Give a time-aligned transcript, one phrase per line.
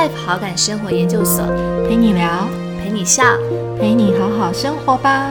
[0.00, 1.44] Life 好感生活研究所，
[1.86, 2.48] 陪你聊，
[2.82, 3.22] 陪你笑，
[3.78, 5.30] 陪你好好生活吧。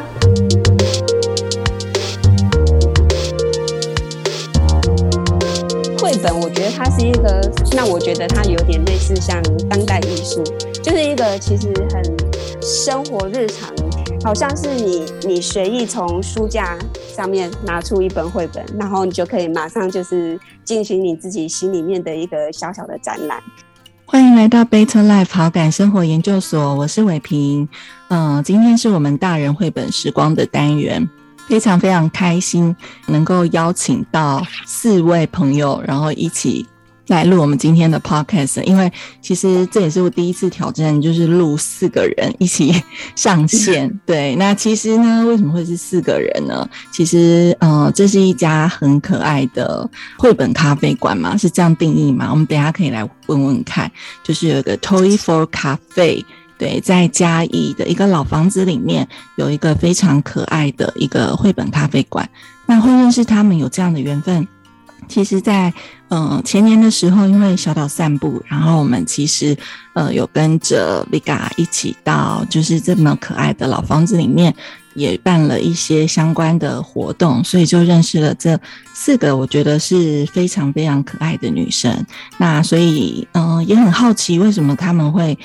[5.98, 7.42] 绘本，我觉得它是一个，
[7.76, 10.44] 那我觉得它有点类似像当代艺术，
[10.84, 12.04] 就是一个其实很
[12.62, 13.74] 生活日常，
[14.24, 16.78] 好像是你你随意从书架
[17.08, 23.42] 上面拿出一本绘本，然后你就可以马上就是进行你自己心里面的一个小小的展览。
[24.12, 27.70] 欢迎来到 Better Life 好感生活研究所，我是伟平。
[28.08, 31.08] 嗯，今天是我们大人绘本时光的单元。
[31.48, 36.66] 非常非常开心能够邀请到四位朋友，然后一起
[37.14, 38.64] 来录我们今天的 podcast。
[38.64, 38.92] 因为
[39.22, 42.74] 其实这也是我第一次挑战，就是录四个人一起
[43.16, 43.90] 上线。
[44.06, 46.68] 对，那其实呢，为什么会是四个人呢？
[46.92, 52.30] 其实，呃，这是一家很可爱的绘本咖啡馆嘛，是这样定义嘛？
[52.32, 53.92] 我们等下可以来问问看，
[54.24, 56.24] 就是有个 Toy for Cafe。
[56.58, 59.08] 对，在嘉义的一个老房子里面，
[59.38, 62.30] 有一个非常可爱的一个绘本咖啡馆。
[62.66, 64.46] 那会认识他们有这样的缘分，
[65.08, 65.74] 其实，在
[66.10, 69.56] 嗯前年的时候，因为小岛散步，然后我们其实
[69.94, 74.54] 呃有跟着 Vega 一起到就是这么可爱的老房子里面，
[74.96, 78.60] 也办了一些相关的活动，所以就认识了这
[78.94, 82.06] 四个我觉得是非常非常可爱的女生。
[82.38, 85.38] 那所以嗯也很好奇，为什么他们会。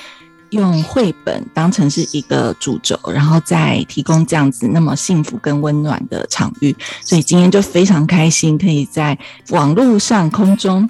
[0.51, 9.17] 用绘本当成是一个主轴，然后再提供这样子那么幸福跟温暖的场域，所以今天就非常开心，可以在
[9.49, 10.89] 网络上空中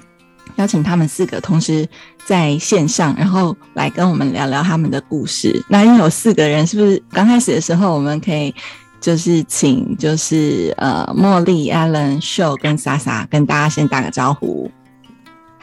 [0.56, 1.86] 邀请他们四个同时
[2.24, 5.64] 在线上，然后来跟我们聊聊他们的故事。
[5.68, 8.54] 那因为有四个人，是不是刚开始的时候我们可以
[9.00, 14.70] 就是请就是呃茉莉、Allen、秀跟莎莎跟大家先打个招呼。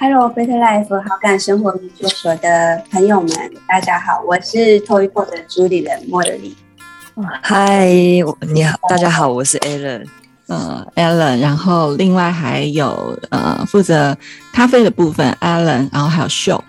[0.03, 3.29] Hello，Better Life 好感生活研究所的朋友们，
[3.65, 6.57] 大家好，我是 Toy p o 的主理人莫莉。
[7.41, 7.87] 嗨，
[8.41, 10.05] 你好，大家好，我是 Alan。
[10.49, 14.17] 嗯，Alan，然后另外还有呃负责
[14.51, 16.61] 咖啡的部分，Alan，然后还有秀，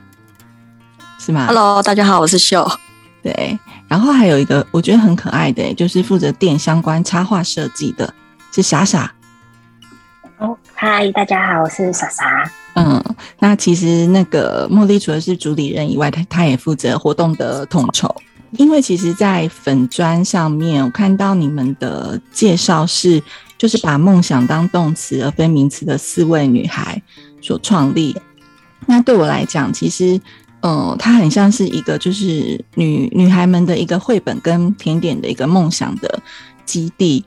[1.19, 2.65] 是吗？Hello，大家好，我是秀。
[3.21, 3.59] 对，
[3.89, 8.15] 然后还有一个我觉得很可爱的，就是负责店相关插画设计的，
[8.53, 9.13] 是傻傻。
[10.39, 12.49] 哦，嗨，大家好，我是傻傻。
[12.75, 13.03] 嗯，
[13.39, 18.13] 那其实那个茉莉除了是主理人以外，他他也负责活动的统筹。
[18.57, 23.21] 因为其实，在粉砖上面，我看到你们的介绍是，
[23.59, 27.03] 就是把梦想当动词而非名词的四位女孩
[27.41, 28.17] 所创立。
[28.87, 30.21] 那对我来讲，其实，
[30.63, 36.23] 嗯，它很像是一个就是女女孩们的一个绘本跟甜点的一个梦想的
[36.65, 37.25] 基地。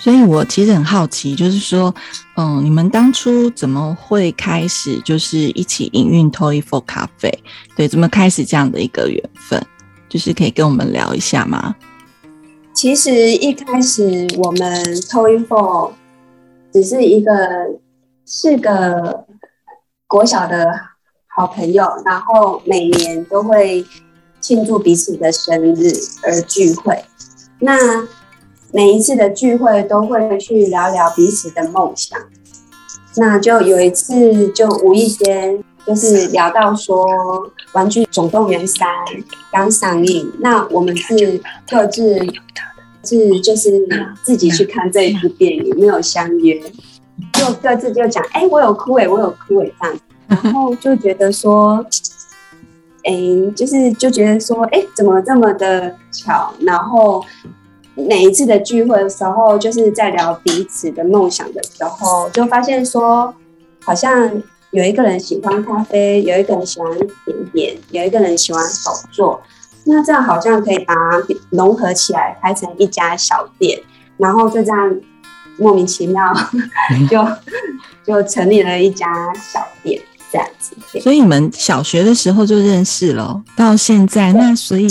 [0.00, 1.92] 所以，我其实很好奇，就是说，
[2.36, 7.32] 嗯，你们当初怎么会开始就是一起营运 Toy for 咖啡？
[7.76, 9.60] 对，怎么开始这样的一个缘分？
[10.08, 11.74] 就是可以跟我们聊一下吗？
[12.72, 15.92] 其实一开始我们 Toy for
[16.72, 17.32] 只是一个
[18.24, 19.26] 四个
[20.06, 20.70] 国小的
[21.34, 23.84] 好朋友，然后每年都会
[24.40, 27.04] 庆祝彼此的生日而聚会。
[27.58, 27.76] 那
[28.70, 32.20] 每一次的聚会都会去聊聊彼此的梦想，
[33.16, 37.06] 那就有一次就无意间就是聊到说
[37.72, 38.86] 《玩具总动员三》
[39.50, 42.18] 刚上映，那我们是各自
[43.02, 43.88] 是就是
[44.22, 46.60] 自己去看这一部电影，没有相约，
[47.32, 49.98] 就各自就讲，哎，我有枯萎，我有枯萎这样，
[50.28, 51.82] 然后就觉得说，
[53.04, 53.14] 哎，
[53.56, 57.24] 就是就觉得说，哎，怎么这么的巧，然后。
[58.06, 63.34] 每一次的聚会的时候，就是在聊彼此的梦想的时候，就发现说，
[63.82, 64.30] 好像
[64.70, 69.42] 有一个人喜欢咖啡，有一个人喜欢甜点，有一个人喜欢手作，
[69.84, 73.80] 那这样好像可以把它融合起来，开成一家小店，
[74.16, 74.96] 然后就这样
[75.58, 76.32] 莫名其妙
[77.10, 77.26] 就
[78.04, 80.00] 就成立了一家小店。
[80.30, 84.86] 这样子，所以你们小学的时候就认识了，到现在那所以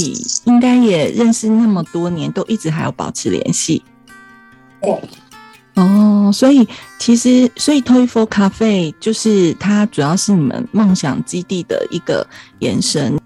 [0.45, 3.83] 应该也认识那么多年，都一直还有保持联系。
[4.81, 4.99] 对，
[5.75, 6.67] 哦，所以
[6.97, 12.25] 其实所以 Toy for Cafe 就是它主要是你们梦想基地的一个
[12.59, 13.19] 延伸。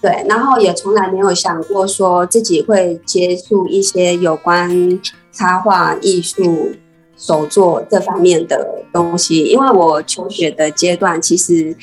[0.00, 5.00] 对，然后也从来没有想过说自己会接触一些有关
[5.32, 6.72] 插画艺术。
[7.18, 11.76] 手作这方面的东西，因为我求学的阶段，其实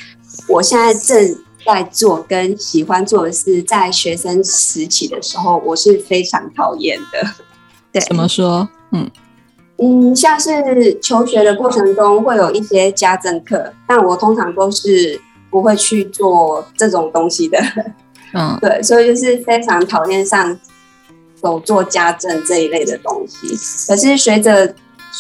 [0.48, 7.28] 我现在正在做跟喜欢做的是，在学生时期的时候，我是非常讨厌的。
[7.92, 8.68] 对，怎么说？
[8.92, 9.12] 嗯
[9.78, 15.20] 嗯，像是求学的过程中会有一些家政课，但我通常都是
[15.52, 17.60] 不会去做这种东西的。
[18.34, 20.58] 嗯， 对，所以就是非常讨厌上
[21.42, 23.48] 手做家政这一类的东西。
[23.86, 24.74] 可是随着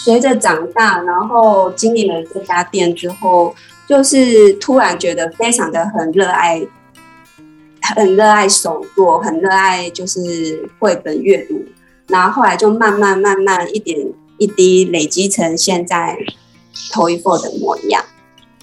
[0.04, 3.56] 随着长大，然后经历了这家店之后，
[3.88, 6.62] 就是突然觉得非常的很热爱，
[7.96, 11.64] 很热爱手作，很热爱就是绘本阅读。
[12.08, 13.98] 然后后来就慢慢慢慢一点
[14.38, 16.16] 一滴累积成现在
[16.92, 18.04] 头一 f 的模样。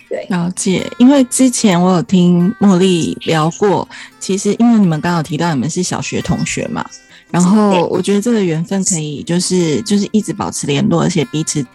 [0.08, 0.86] 对，了解。
[0.98, 3.88] 因为之前我有听茉莉聊过，
[4.20, 6.86] 其实因为你们刚好提到你们是小学同学嘛，
[7.32, 11.66] 然后我觉得这个缘分可以就是就是一直保持联络，而且彼此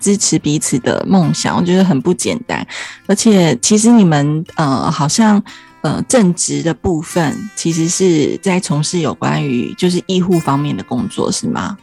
[0.00, 2.66] 支持彼此的梦想，我觉得很不简单。
[3.06, 5.40] 而且其实你们呃好像
[5.82, 11.76] 呃正职的部分其实是在从事有关于就是医护方面的工作，是吗？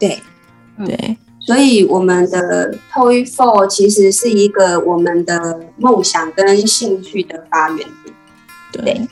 [0.00, 0.20] 对，
[0.84, 1.16] 对。
[1.40, 8.12] 所以我们的 Toy Four 其实是一个我们的梦想跟兴趣的发源地。
[8.70, 9.08] 对，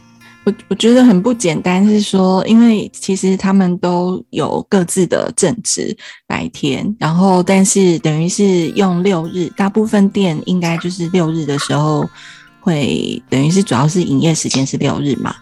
[0.47, 5.95] 我我觉得很不简单，是说，因为其实他们都有各自的正职，
[6.25, 12.09] 白天，然后但是等于是用六日，大部分店应该就是六日的时候
[12.61, 15.35] 会等于是主要是营业时间是六日嘛。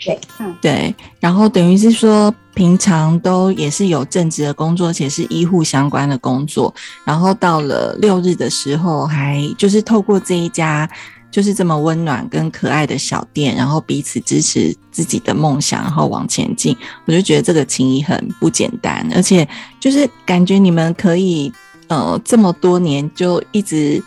[0.00, 6.72] 对，嗯，对，然后等于是说，平常都也是有正职的工作，且是医护相关的工作，
[7.04, 10.88] 然后到了六日的时候，还就是透过这一家
[11.30, 16.76] 就是这么温暖跟可爱的小店，然后彼此支持自己的梦想，然后往前进，
[17.06, 19.46] 我就觉得这个情谊很不简单，而且
[19.80, 21.52] 就是感觉你们可以
[21.88, 24.02] 呃这么多年就一直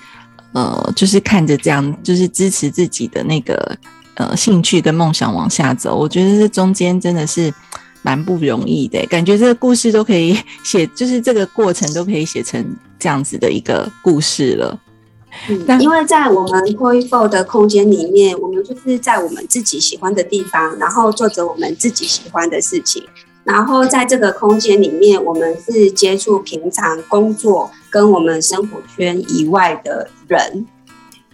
[0.53, 3.77] 呃就是看着这样，就是支持自己的那个。
[4.15, 7.51] 呃，兴趣跟梦想往下走，我觉得这中间真的是
[8.03, 9.03] 蛮不容易的。
[9.07, 12.63] 感觉这个故事都可以写，就是这个过程都可以写成
[12.99, 14.77] 这样子的一个故事了。
[15.49, 23.03] 嗯，因为在我们 Toy f o 的空间里面，我们就是在我们自己喜欢的地方，然后做着我们自己喜欢的事情。
[23.43, 30.67] 然后在这个空间里面，我们是接触平常工作跟我们生活圈以外的人，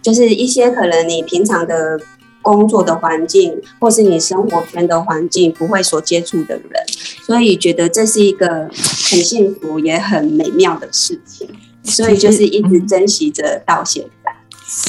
[0.00, 2.00] 就是一些可能你平常的。
[2.40, 6.82] 工作的环境，或是你生活圈的环境，不会所接触的人，
[7.26, 11.46] 所以觉得这是一个很幸福也很美妙的事情，
[11.88, 14.32] 所以就是一直珍惜着到现在。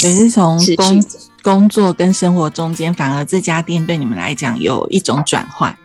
[0.08, 1.06] 也是从工
[1.42, 5.76] 工作跟生活中间，反而这家店对你们来讲有一种转换。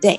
[0.00, 0.18] 对，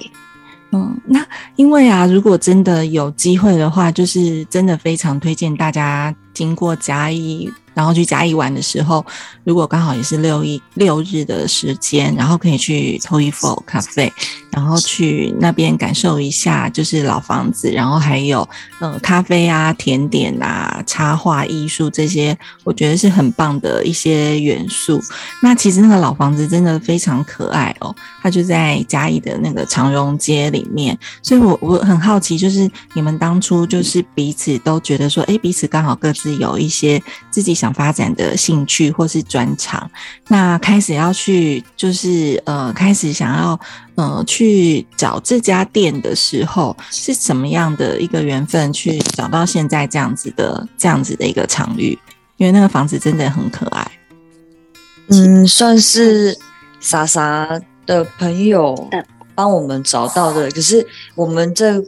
[0.72, 1.26] 嗯，那
[1.56, 7.52] 因为啊，如果真的有机会的话，就是真的非常推荐大家经过嘉义。
[7.74, 9.04] 然后去嘉义玩的时候，
[9.46, 14.12] 如果刚好也是六一六日的时间，然后可以去 Toy Four 咖啡，
[14.52, 18.48] 然后去那边感受一下，就是老房子，然后还有
[18.80, 25.02] 呃咖啡啊、甜点啊、插画艺术这些，我觉得是很棒的一些元素。
[25.42, 37.52] 那其实那个老房子真的非常可爱哦，它就在嘉义的那个长荣街里面，所以我我很好奇，就是你们当初就是彼此都觉得说，哎，彼此刚好各自有一些自己。
[37.62, 39.88] 想发展的兴趣或是专长，
[40.30, 43.60] 那开始要去就是呃，开始想要
[44.02, 51.98] 呃去找这家店的时候，是什么样的一个缘分去找到现在这样子的这样子的一个场域？
[52.38, 53.92] 因为那个房子真的很可爱。
[55.10, 56.38] 嗯，算是
[56.80, 58.90] 莎莎的朋友
[59.36, 61.84] 帮我们找到的，可是我们这。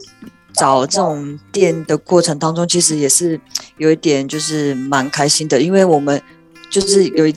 [0.56, 3.40] 找这种店的过程当中，其实也是
[3.76, 6.22] 有一点，就是蛮开心的，因为我们
[6.74, 7.34] 就是有有，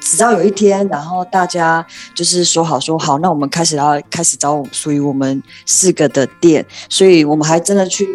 [0.00, 8.08] 直到有一天，然后大家就是说好说好，那我们开始要开始找属于我们四个的店，所以我们还真的去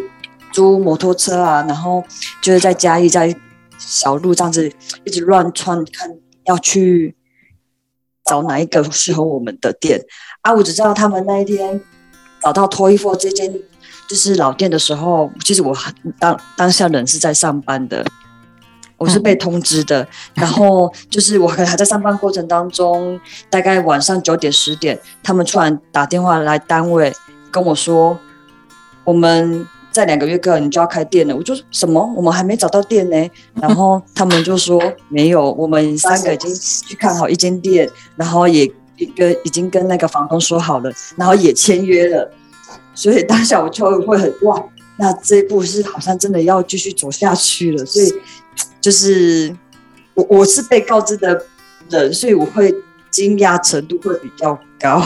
[0.51, 2.03] 租摩托车啊，然后
[2.41, 3.31] 就是在嘉义在
[3.77, 4.67] 小路这样子
[5.03, 6.09] 一直乱窜，看
[6.45, 7.15] 要去
[8.25, 10.03] 找哪一个适合我们的店
[10.41, 10.51] 啊。
[10.51, 11.79] 我只知道他们那一天
[12.41, 13.53] 找到 Toy For 这间。
[14.05, 15.73] 就是老店的时候，其实我
[16.19, 18.05] 当当下人是在上班的，
[19.03, 20.07] 我是被通知的。
[20.33, 23.19] 然后就是我可能还在上班过程当中，
[23.49, 27.11] 大概晚上九点十点，他们突然打电话来单位
[27.51, 28.17] 跟我说，
[29.03, 31.35] 我们在两个月后你就要开店了。
[31.35, 32.01] 我就什么？
[32.15, 33.29] 我们还没找到店呢。
[33.61, 38.65] 然后他们就说没有，我们三个已经去看好一间店，然后也
[39.15, 42.31] 跟已经跟那个房东说好了，然后也签约了。
[42.95, 44.63] 所以当下我就会很哇，
[44.97, 47.83] 那这一步是好像真的要继续走下去了。
[47.85, 48.13] 所以
[48.83, 49.55] 就是
[50.13, 51.45] 我我是被告知的
[51.89, 52.69] 人，所以我会
[53.09, 55.01] 惊讶程度会比较高。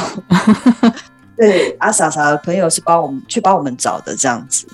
[1.38, 4.66] 对，阿傻傻的朋友是帮我们去帮我们找的这样子。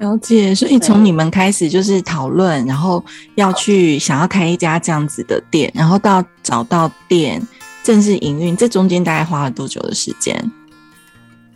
[0.00, 0.52] 了解。
[0.52, 3.04] 所以从你们开始就是讨论，然后
[3.36, 7.40] 要去想要开一家这样子的店，然后到找到店
[7.84, 10.50] 正式营运，这中间大概花了多久的时间？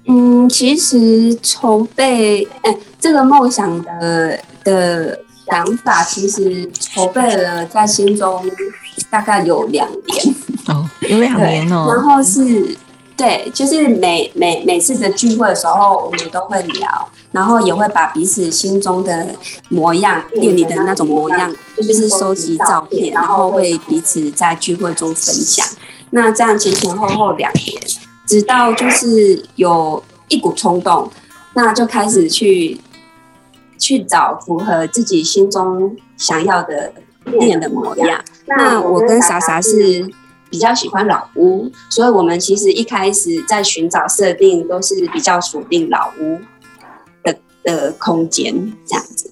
[0.07, 8.51] 嗯，其实筹备哎，这个梦想的的想法，其实筹备了在心中
[9.11, 10.35] 大概有两年
[10.69, 11.87] 哦，有两年哦。
[11.95, 12.77] 然后是，
[13.17, 19.35] 对，就是每每每次的聚会的时候，我们都会聊，然后也会把彼此心中的
[19.69, 25.67] 模样、店里的那种模样，就是收集照片，然后会彼此在聚会中分享。
[26.11, 27.83] 那这样前前后后两年。
[28.27, 31.11] 直到就是有一股冲动，
[31.53, 32.81] 那就开始去
[33.79, 36.93] 去找符合自己心中想要的
[37.39, 38.23] 店的模样。
[38.47, 40.09] 那我跟傻傻是
[40.51, 46.39] 比较喜欢老屋，所以我们其实一开始在寻找设定都是比较锁定老屋
[47.23, 48.55] 的的空间
[48.87, 49.31] 这样子。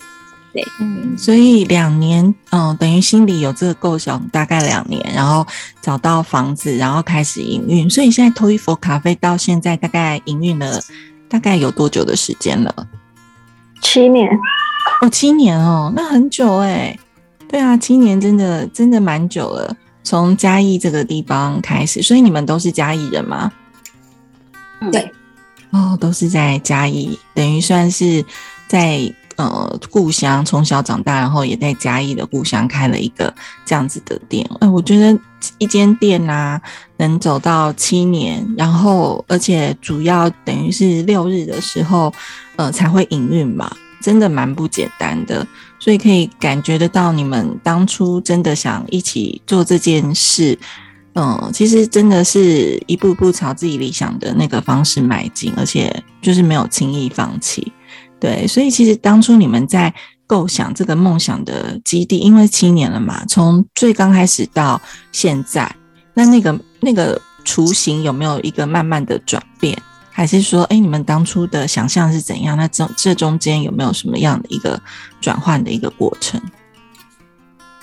[0.52, 5.46] 对，嗯，所以两年，嗯，等于心里有这个构想，大概两年，然后
[5.80, 7.88] 找到房子，然后开始营运。
[7.88, 10.78] 所以现在 t o y f o 咖啡到现在大概营运了
[11.26, 12.87] 大概有多久的时间了？
[13.82, 14.30] 七年，
[15.02, 16.96] 哦，七年哦，那很久哎。
[17.48, 19.76] 对啊，七年真的真的蛮久了。
[20.02, 23.52] 从嘉义这个地方开始，所以你们都是嘉义人吗？
[24.90, 25.12] 对，
[25.70, 28.24] 哦，都是在嘉义，等于算是
[28.66, 29.12] 在。
[29.36, 33.32] 呃，故乡从小长大，然后也在嘉义的故乡开了一个
[33.64, 34.48] 这样子的店。
[34.60, 35.18] 哎，我觉得
[35.58, 36.60] 一间店啊，
[36.98, 42.12] 能走到七年，然后而且主要等于是六日的时候，
[42.56, 43.70] 呃，才会营运嘛，
[44.00, 45.46] 真的蛮不简单的。
[45.78, 50.56] 所以可以感觉得到，你们当初真的想一起做这件事，
[51.14, 57.72] 嗯，其实真的是一步步朝自己理想的那个方式迈进，而且就是没有轻易放弃。
[58.22, 59.92] 对，所以其实当初你们在
[60.28, 65.74] 构想这个梦想的基地，因为七年了嘛，从最刚开始到现在，
[66.14, 69.76] 那那个那个雏形有没有一个慢慢的转变？
[70.12, 72.56] 还是说，哎，你们当初的想象是怎样？
[72.56, 74.80] 那这这中间有没有什么样的一个
[75.20, 76.40] 转换的一个过程？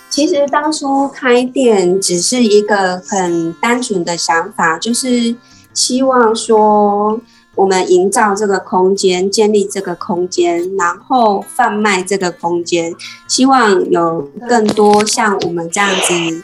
[0.09, 5.35] 其实当初开店只是一个很单纯的想法，就是
[5.73, 7.19] 希望说。
[7.59, 12.95] 我们营造这个空间，建立这个空间，然后贩卖这个空间，
[13.27, 16.43] 希望有更多像我们这样子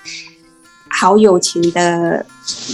[0.90, 2.26] 好友情的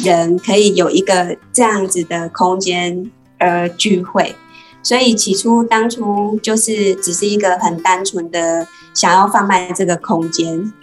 [0.03, 4.36] 人，可以有一个这样子的空间而聚会。
[4.81, 10.74] 所以起初当初就是只是一个很单纯的想要贩卖这个空间，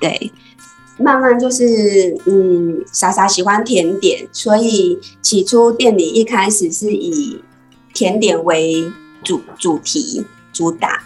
[0.00, 0.32] 对。
[0.98, 7.38] 慢慢就是，嗯，莎莎喜欢甜点，所以起初店里一开始是以
[7.94, 8.84] 甜点为
[9.24, 11.02] 主主题主打。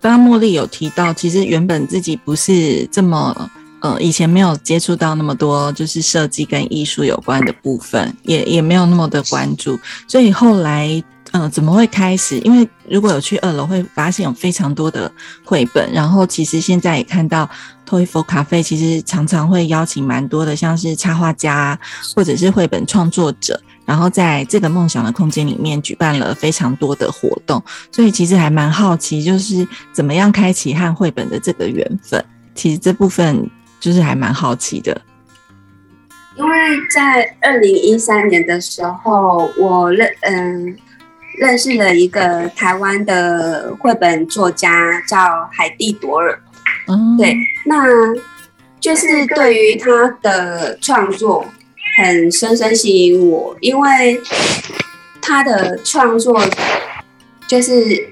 [0.00, 11.02] 刚刚茉莉有提到，其实原本自己不是这么，呃，以前没有接触到那么多就是设计跟艺术有关的部分，也也没有那么的关注，所以后来。
[11.34, 12.38] 嗯，怎么会开始？
[12.40, 15.10] 因为如果有去二楼，会发现有非常多的
[15.42, 15.90] 绘本。
[15.90, 17.48] 然后其实现在也看到
[17.88, 21.78] Toyful 咖啡，其实常常会邀请蛮多的，像是插画家
[22.14, 27.62] 或者是绘本创作者，然后在这个梦想的空间里面举办了非常多的活动。
[27.90, 32.22] 所以其实还蛮好奇，就是怎么样开启和绘本的这个缘分。
[32.54, 33.48] 其实这部分
[33.80, 35.00] 就是还蛮好奇的。
[36.36, 36.56] 因为
[36.94, 40.76] 在二零一三年的时候，我认嗯。
[41.42, 45.18] 认识了一个台湾的绘本作家，叫
[45.50, 46.40] 海蒂朵尔。
[46.86, 47.84] 嗯，对，那
[48.78, 51.44] 就是对于他的创作
[51.96, 54.20] 很深深吸引我，因为
[55.20, 56.40] 他的创作
[57.48, 58.08] 就是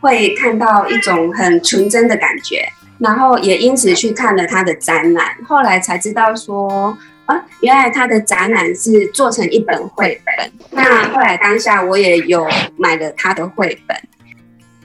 [0.00, 2.66] 会看到一种很纯真的感觉，
[2.98, 6.96] 然后也因此去看了他的展览，后来才知道说。
[7.28, 10.52] 啊，原来他的展览是做成一本绘本。
[10.70, 13.96] 那后来当下我也有买了他的绘本。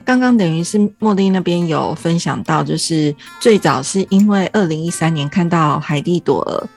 [0.04, 6.68] 刚刚等于是茉莉那边有分享到，就是最早是因为二零一三年看到海蒂朵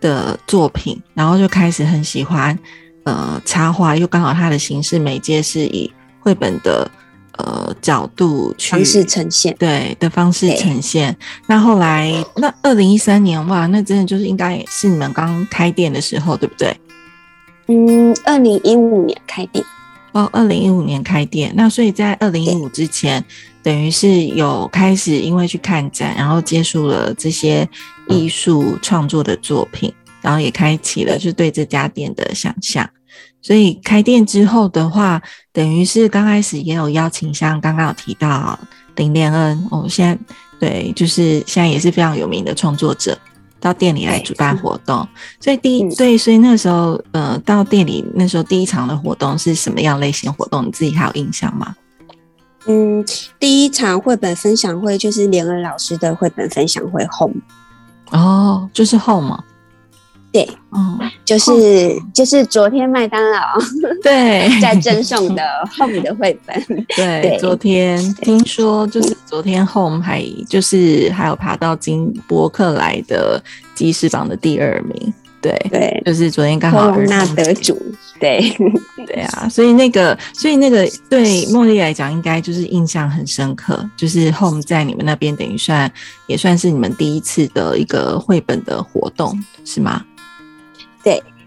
[0.00, 2.58] 的作品，然后就开始很喜欢
[3.04, 5.90] 呃插画，又刚好它的形式媒介是以
[6.20, 6.90] 绘本的。
[7.38, 11.16] 呃，角度去方式呈现，对的方式呈现。
[11.48, 16.76] 那后来，那二零一三年哇，那真的就是应该是你们刚开店的时候，对不对？
[17.66, 19.64] 嗯，二零一五年开店。
[20.12, 21.52] 哦，二零一五年开店。
[21.56, 23.24] 那所以在二零一五之前，
[23.64, 27.68] 等于是有开始因为去看展，然后接触了这些
[28.08, 32.88] 艺术创作的作品，然后也开启了就对这家店的想象。
[33.44, 35.20] 所以开店之后的话，
[35.52, 38.58] 等于是刚开始也有邀请，像刚刚有提到
[38.96, 40.18] 林连恩，哦，现在
[40.58, 43.18] 对，就是现在也是非常有名的创作者，
[43.60, 45.06] 到店里来主办活动。
[45.40, 50.66] 所以第一对，所以那时候呃，到店里那时候第一场的活动是什么样类型活动？
[50.66, 51.76] 你自己还有印象吗？
[52.64, 53.04] 嗯，
[53.38, 57.42] 第一场绘本分享会就是连恩老师的绘本分享会 Home。
[58.10, 59.44] 哦，就是 Home。
[60.34, 63.38] 对，嗯，就是就是昨天麦当劳
[64.02, 64.50] 对。
[64.60, 65.42] 在赠送的
[65.78, 66.60] Home 的绘本，
[66.96, 73.40] 对，昨天听说就是昨天 Home 还就是还有爬到金博客来的
[73.76, 77.80] 记事榜的第二名，对对，就是昨天刚好那得主，
[78.18, 78.52] 对。
[79.06, 85.90] 对啊，所以那个所以那个对茉莉来讲应该就是印象很深刻，就是 Home 在你们那边等于算
[86.26, 90.02] 也算是你们第一次的一个绘本的活动，是吗？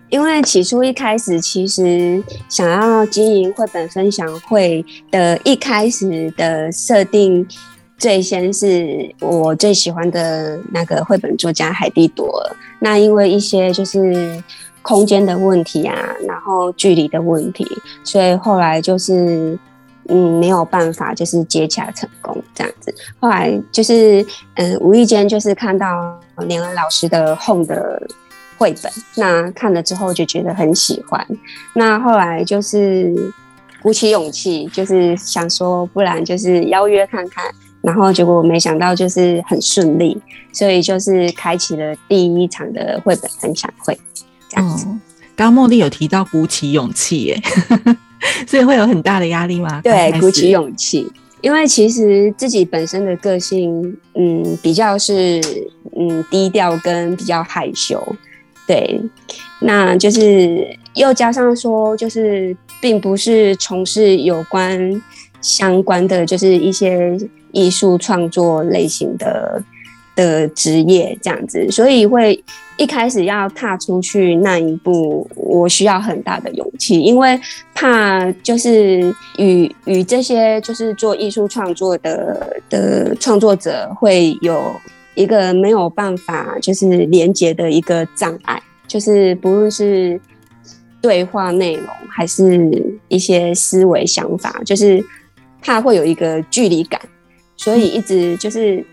[0.10, 7.46] 因为起初一开始，其实想要经营绘本分享会的一开始的设定，
[7.98, 12.50] 最先是我最喜欢的那个绘本作家海蒂朵。
[12.80, 14.42] 那因为一些就是
[14.82, 17.68] 空间的问题啊，然后距离的问题，
[18.06, 19.60] 所以后来就是
[20.08, 22.96] 嗯没有办法就是接洽成功这样子。
[23.20, 28.08] 后来就是嗯无意间就是看到连恩老师的 Home 的。
[28.58, 31.26] 绘本，那看了之后就觉得很喜欢。
[31.74, 33.14] 那后来就是
[33.82, 37.46] 鼓起勇气，就是想说，不然就是邀约看看。
[37.80, 40.20] 然后结果没想到就是很顺利，
[40.52, 43.98] 所以就是开启了第一场的绘本分享会。
[44.50, 44.88] 这样子，
[45.36, 47.42] 刚刚茉莉有提到鼓起勇气，耶，
[48.46, 49.80] 所以会有很大的压力吗？
[49.84, 51.10] 对，鼓起勇气，
[51.40, 55.40] 因为其实自己本身的个性，嗯，比较是
[55.96, 58.04] 嗯低调跟比较害羞。
[58.68, 59.00] 对，
[59.62, 65.02] 那就是又加上说，就是并不是从事有关
[65.40, 67.18] 相关的，就是一些
[67.54, 69.64] 艺术创作类型的
[70.18, 72.44] 的职业这样子，所以会
[72.76, 77.40] 一开始要踏出去那一步，我需要很大的勇气，因为
[77.74, 84.62] 怕就是与与这些就是做艺术创作的的创作者会有。
[85.18, 90.22] 一个没有办法就是连接的一个障碍，就是不论是
[91.02, 92.70] 对话内容还是
[93.08, 95.04] 一些思维想法，就是
[95.60, 97.02] 怕会有一个距离感，
[97.56, 98.86] 所以一直就是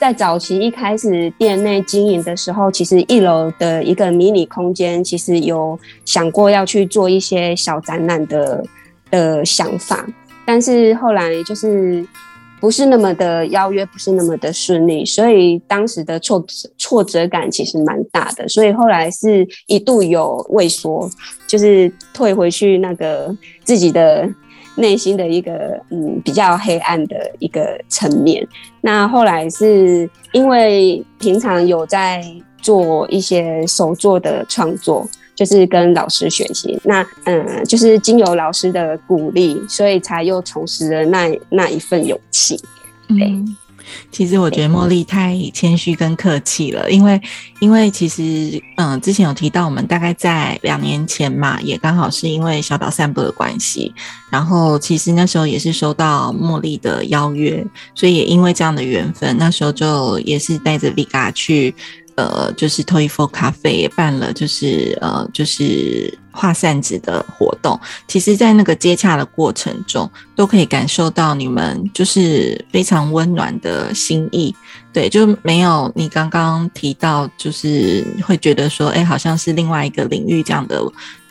[0.00, 8.64] 在早期一开始店内经营的时候，其实一楼的一个迷你空间，其实有想过要去做一些小展览的
[9.10, 10.06] 的想法，
[10.46, 12.02] 但是后来就是。
[12.60, 16.44] 不是那么的邀约，不是那么的顺利，所以当时的挫
[16.78, 21.08] 挫折感其实蛮大的，所以后来是一度有畏缩，
[21.46, 24.28] 就是退回去那个自己的
[24.76, 28.46] 内心的一个嗯比较黑暗的一个层面。
[28.80, 32.24] 那后来是因为平常有在
[32.62, 35.06] 做一些手作的创作。
[35.36, 42.58] 就是跟老师学习，那嗯，就是经由老师的鼓励，所以才又重拾了那那一份勇气。
[43.06, 43.32] 对，
[44.10, 47.20] 其实我觉得茉莉太谦虚跟客气了，因为
[47.60, 53.94] 因为其实嗯，之前有提到我们大概在两年前嘛，也刚好是因为小岛散步的关系，
[54.30, 57.62] 然后其实那时候也是收到茉莉的邀约，
[57.94, 61.74] 所以也因为这样的缘分，那时候就也是带着 Vika 去。
[62.16, 67.78] 呃，就是 Toy for 咖啡也办了，就是呃，就是画扇子的活动。
[68.08, 74.54] 其实，在那个接洽的过程中，都可以感受到你们就是非常温暖的心意。
[74.94, 80.82] 对，就没有你刚刚提到，就是会觉得说，哎，好像是另外一个领域这样的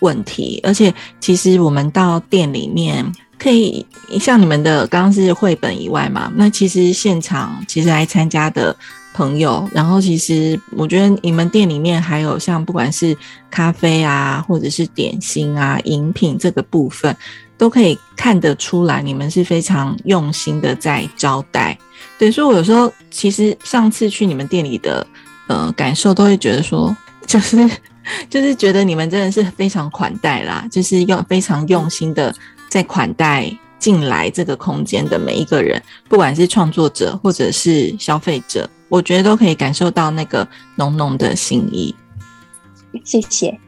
[0.02, 0.60] 问题。
[0.64, 3.04] 而且，其实我们到店里面，
[3.40, 3.84] 可以
[4.20, 8.76] 像你们的刚刚是绘本以外嘛，那其实现场其实来参加的。
[9.16, 13.18] 朋友，然后其实我觉得你们店里面还有像不管是
[13.50, 17.16] 咖啡啊，或者是点心啊、饮品这个部分，
[17.58, 21.78] 都可以看得出来你们是非常用心的在招待。
[22.20, 25.08] 对，所以我有时候其实上次去你们店里的
[25.48, 26.94] 呃感受，都会觉得说，
[27.26, 27.58] 就是
[28.30, 32.36] 就是觉得你们真的是非常款待啦，就是用非常用心的
[32.68, 33.50] 在款待
[33.80, 38.70] 进来这个空间的每一个人，不管是创作者或者是消费者。
[38.90, 41.96] 我觉得都可以感受到那个浓浓的心意。
[43.04, 43.60] 谢谢。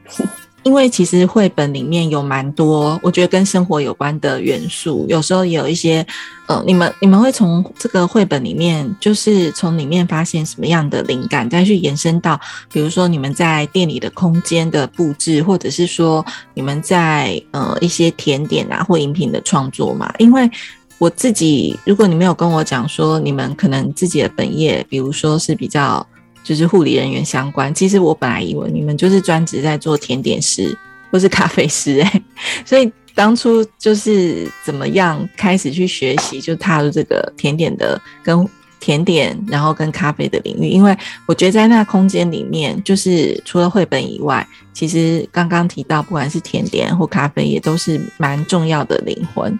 [0.63, 6.05] 因为其实绘本里面有蛮多，我觉得跟生活有关的元素，有时候也有一些，
[6.47, 12.37] 呃，你们你们会从这个绘本里面，就是从里面发现什么样的灵感，再去延伸到，
[12.69, 20.13] 比如说你们在店里的空间的布置，或者是说你们在呃一些甜点啊或饮品的创作嘛？
[20.17, 20.51] 因为
[20.97, 26.05] 我自己，如果你没有跟我讲说你们可能自己的本业，比如说是比较。
[26.43, 30.73] 就是护理人员相关，其实我本来以为你们就是专职在做甜点师
[31.11, 32.21] 或是咖啡师哎，
[32.63, 38.47] 所以当初就是怎么样开始去学习，就踏入这个甜点的跟
[38.79, 49.59] 甜点，然后跟咖啡的领域，因为我觉得在那空间里面，就是除了绘本以外，其实刚刚提到不管是甜点或咖啡，也都是蛮重要的灵魂。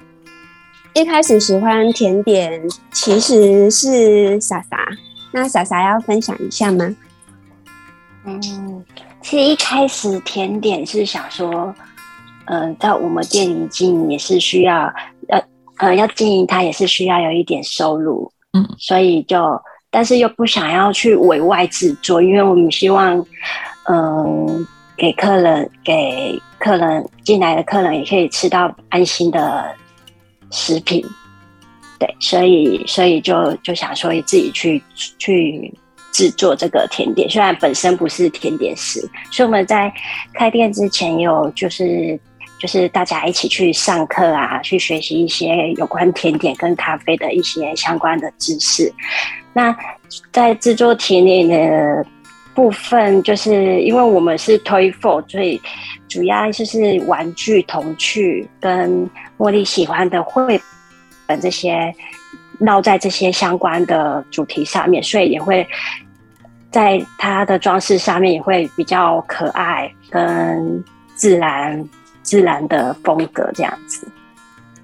[0.98, 2.60] 一开始喜欢甜点
[2.92, 4.80] 其实是傻傻。
[5.32, 6.96] 那傻傻要分享一下吗？
[8.26, 8.42] 嗯，
[9.22, 11.72] 其实一开始甜点是想说，
[12.46, 14.92] 嗯，在我们店里经营也是需要，
[15.28, 15.44] 要
[15.78, 19.40] 呃要经营它也是需要有一点收入，嗯，所以就
[19.92, 23.24] 但是又不想要去委外制作，因为我们希望，
[23.88, 29.76] 嗯，给客人给客人进来的客人也可以吃到安心的
[30.52, 31.06] 食品。
[32.00, 34.82] 对，所以所以就就想说自己去
[35.18, 35.74] 去
[36.12, 39.00] 制作这个甜点，虽然本身不是甜点师，
[39.32, 39.92] 所以我们在
[40.34, 42.20] 开店之前有就是
[42.60, 48.94] 就是大家一起去上课啊，去学习一些有关甜点跟咖啡的一些相关的知识。
[49.54, 49.76] 那
[50.32, 52.06] 在制作甜点的
[52.58, 55.62] 部分，就是因为我们是推 for，所以
[56.08, 60.60] 主要就是玩具、童趣跟茉莉喜欢的绘。
[61.28, 61.94] 本这些
[62.60, 65.68] 绕在这些相关的主题上面，所以也会
[66.72, 71.88] 在它的装饰上面也会比较可爱跟自然
[72.24, 74.08] 自然的风格这样子。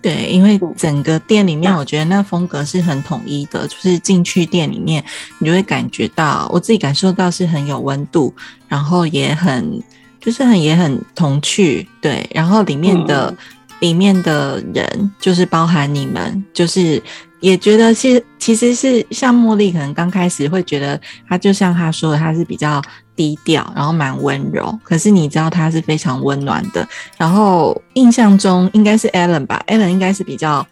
[0.03, 5.03] 对，因为整个店里面，我觉得那风格是很统一的，就是进去店里面，
[5.39, 8.31] 你就会感觉到，我自己感受到是很有温度，
[8.67, 9.81] 然后也很
[10.19, 13.33] 就是很也很童趣，对，然后里面的。
[13.79, 17.03] 里面的人就是包含你们，就是
[17.41, 22.81] 也觉得是其实是像茉莉，可能刚开始会觉得她就像她说的，她是比较
[23.15, 24.77] 低调，然后蛮温柔。
[24.83, 26.87] 可是你知道他是非常温暖的。
[27.17, 30.65] 然后印象中应该是 Allen 吧，Allen 应该是比较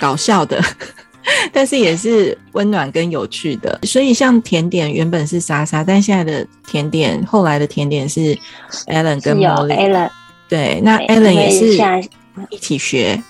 [0.00, 0.62] 搞笑的，
[1.52, 3.78] 但是也是温暖跟有趣的。
[3.82, 8.36] 所以像甜点原本是莎莎，但现在的甜点后来的甜点是
[8.86, 9.74] Allen 跟茉莉。
[9.74, 10.10] Allen
[10.48, 12.10] 对，那 Allen 也是。
[12.48, 13.22] 一起学，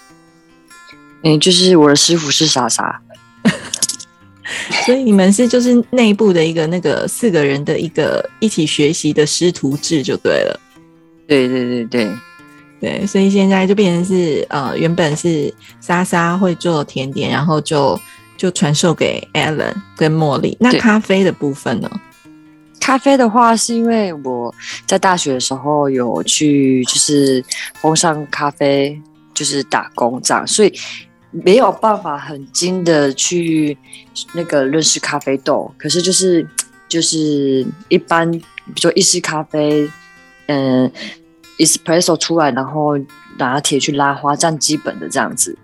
[1.24, 3.00] 嗯，就是我的师傅是莎莎，
[4.86, 10.60] 所以你们是就是内部的一个那个四个人的一个一起学习的师徒制就对了，
[11.26, 12.10] 对对对对
[12.80, 18.00] 对，所以现在就变成是呃，原本是莎莎会做甜点，然后就
[18.36, 20.56] 就传授给 Allen 跟茉莉。
[20.58, 21.90] 那咖啡的部分呢？
[22.80, 24.52] 咖啡的话，是因为我
[24.86, 28.98] 在大学的时候有去，就是风尚咖啡，
[29.34, 30.72] 就是打工这样，所以
[31.30, 33.76] 没有办法很精的去
[34.34, 35.72] 那个认识咖啡豆。
[35.78, 36.46] 可是就是
[36.88, 38.40] 就是一般，比
[38.76, 39.90] 如说意式咖啡，
[40.46, 40.90] 嗯
[41.58, 42.98] ，espresso 出来，然后
[43.38, 45.56] 拿铁去拉花，这样基本的这样子。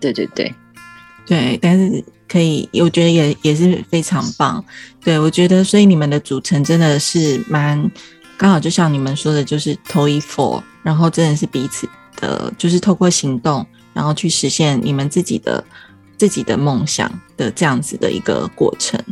[0.00, 0.54] 对对对，
[1.26, 2.04] 对，但是。
[2.28, 4.62] 可以，我觉得也也是非常棒。
[5.00, 7.88] 对我觉得，所以你们的组成真的是蛮
[8.36, 13.64] 刚好，就像你们说的，就是 toy for，然后真的是彼此的，就是透过行动，
[13.96, 15.64] 然后去实现你们自己的
[16.16, 19.02] 自己的梦想的这样子的一个过程。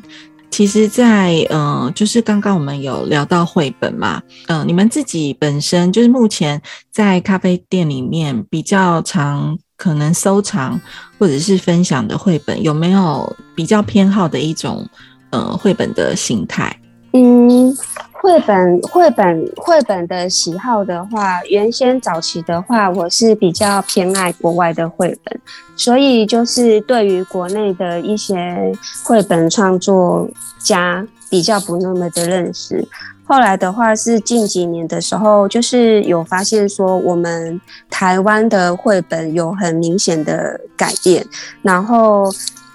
[0.50, 6.60] 其实，在呃，就是刚刚我们有聊到绘本嘛，嗯，你们自己本身就是目前
[6.92, 9.58] 在咖啡店里面比较常。
[9.76, 10.80] 可能收藏
[11.18, 14.88] 或者是分享的绘本，有没有比较偏好的一种
[15.30, 16.74] 呃绘本的形态？
[17.12, 17.76] 嗯，
[18.24, 25.40] 绘本绘本绘本的喜好的话，原先早期的话，我是比较偏爱国外的绘本，
[25.76, 28.72] 所以就是对于国内的一些
[29.04, 30.26] 绘本创作
[30.58, 32.88] 家比较不那么的认识。
[33.26, 37.60] 后来的话是近几年的时候，就是有发现说我们
[37.90, 41.26] 台湾的绘本有很明显的改变，
[41.60, 42.32] 然后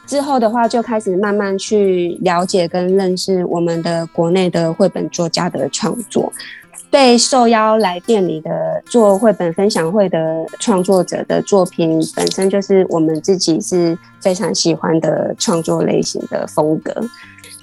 [0.09, 6.33] 之后的话就开始慢慢去了解跟认识我们的国内的绘本作家的创作。
[6.89, 8.49] 被受邀来店里的
[8.87, 16.91] 做绘本分享会的创作者的作品，本身就是我们自己是非常喜欢的创作类型的风格。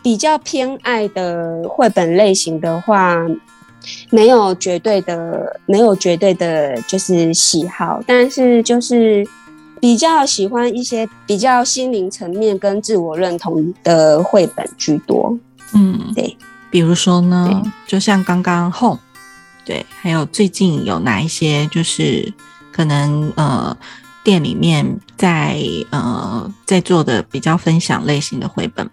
[0.00, 3.20] 比较偏爱的绘本类型的话，
[4.10, 9.26] 没有绝对的，没有绝对的，就是喜好，但是就是
[9.80, 15.36] 比较喜欢一些比较心灵层面跟自我认同的绘本居多。
[15.74, 16.36] 嗯，对，
[16.70, 18.98] 比如说呢，就像刚刚 Home，
[19.64, 22.32] 对，还有最近有哪一些就是
[22.72, 23.76] 可能呃
[24.22, 25.58] 店里面在
[25.90, 28.88] 呃在做的比较分享类型的绘本。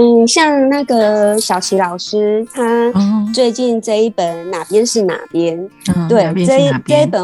[0.00, 2.92] 嗯，像那个小齐老师，他
[3.34, 5.68] 最近这一本哪边是哪边？
[6.08, 7.20] 对，这一这一本，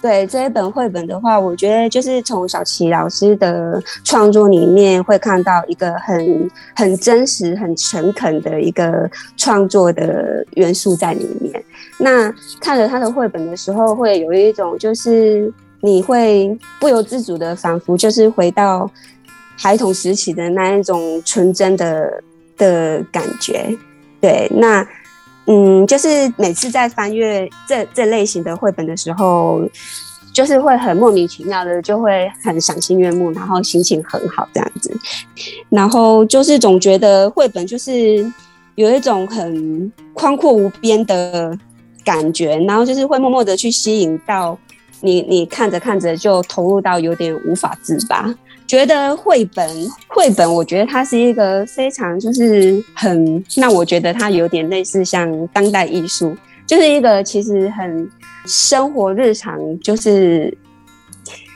[0.00, 11.62] 对这一本绘本的话，我觉得就是从小齐老师的创作里面会看到一个很很真实、很诚恳的一个创作的元素在里面。
[11.98, 18.90] 那看了他的绘本的时候，会有一种就是你会不由自主的仿佛就是回到。
[19.62, 22.10] 孩童时期的那一种纯真的
[22.56, 23.76] 的感觉，
[24.18, 24.82] 对，那
[25.52, 29.60] 嗯，就是每次在翻阅这这类型的绘本的时候，
[30.32, 34.96] 就是会很莫名其妙的，就会很赏心悦目，然后心情很好这样子，
[35.68, 38.24] 然后就是总觉得绘本就是
[38.76, 41.58] 有一种很宽阔无边的
[42.04, 44.56] 感觉，然后就是会默默的去吸引到
[45.00, 48.32] 你，你看着看着就投入到有点无法自拔。
[48.70, 49.68] 觉得绘本，
[50.06, 56.36] 绘本，我觉得它是一个非常就是很，那我觉得它有点类似像当代艺术，
[56.68, 58.08] 就是一个其实很
[58.46, 60.56] 生活日常，就是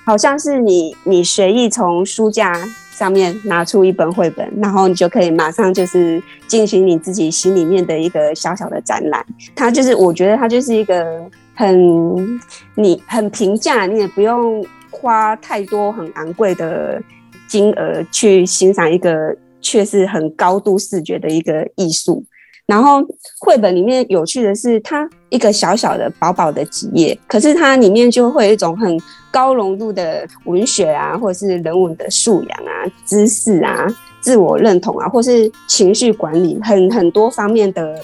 [0.05, 2.53] 好像是你你随意从书架
[2.91, 9.25] 上面拿出一本绘本，然后你就可以马上就是进行你自己心里面的一个小小的展览。
[9.55, 11.25] 它就是我觉得它就是一个
[11.55, 12.41] 很
[12.75, 14.67] 你很平价，你也不用。
[14.95, 17.03] 花太多很昂贵的
[17.49, 22.25] 金额去欣赏一个却是很高度视觉的一个艺术，
[22.67, 23.03] 然后
[23.41, 28.99] 绘本里面有趣的是，它一个小小的薄薄的几页，可是它里面就会有一种很
[29.31, 33.87] 高浓度的文学啊，或者是人文的素养啊、知识啊、
[34.21, 38.01] 自我认同啊，或是情绪管理，很很多方面的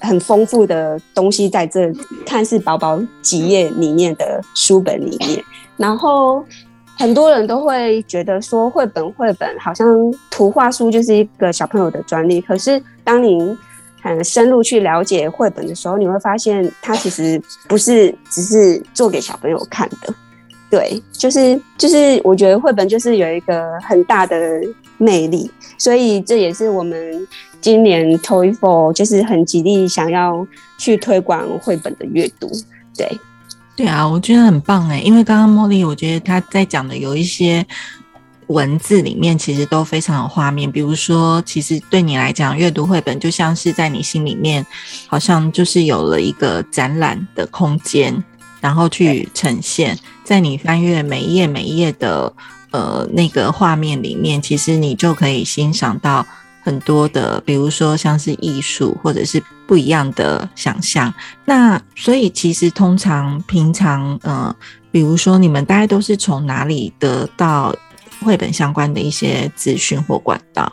[0.00, 1.92] 很丰富的东西在这
[2.26, 5.42] 看似薄薄几页里面的书本里面。
[5.76, 6.44] 然后
[6.96, 9.86] 很多人都会觉得说，绘本绘本好像
[10.30, 12.40] 图画书就是一个小朋友的专利。
[12.40, 13.56] 可是当你
[14.00, 20.14] 很深入去了解绘本的时候，你会发现它其实不是只是做给小朋友看的。
[20.70, 24.36] 对，就是就是，我觉得绘本就是有一个很大的
[24.98, 27.26] 魅力，所以这也是我们
[27.60, 30.46] 今年 Toy for 就是很极力想要
[30.78, 32.48] 去推广绘本的阅读。
[32.96, 33.08] 对。
[33.76, 37.66] 对啊，我觉得很棒哎，因为刚刚茉莉，我觉得她在讲的有一些
[38.46, 40.70] 文字里面，其实都非常有画面。
[40.70, 44.64] 比如说，其实对你来讲，阅读绘本就像是在你心里面，
[45.08, 48.22] 好像就是有了一个展览的空间，
[48.60, 52.32] 然后去呈现，在你翻阅每一页每一页的
[52.70, 56.24] 呃那个画面里面，其实你就可以欣赏到。
[56.66, 61.12] 很多的，比如说像是艺术，或者是不一样的想象。
[61.44, 64.54] 那所以其实通常平常，呃，
[64.90, 67.74] 比如说你们大概都是从哪里得到
[68.20, 70.72] 绘本相关的一些资讯或管道？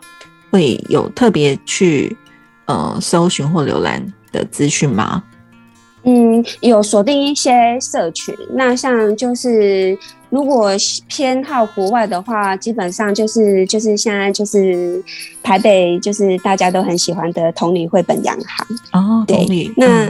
[0.49, 2.15] 会有特别去
[2.65, 5.23] 呃搜寻或浏览的资讯吗？
[6.03, 8.35] 嗯，有锁定一些社群。
[8.53, 9.97] 那像就是。
[10.31, 10.71] 如果
[11.09, 15.03] 偏好国外的话，基本上就是就是现在就是
[15.43, 20.09] 台北就是大家都很喜欢的同理绘本洋行哦，对，那